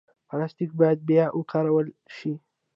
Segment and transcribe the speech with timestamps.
[0.29, 2.33] پلاستيک باید بیا وکارول شي.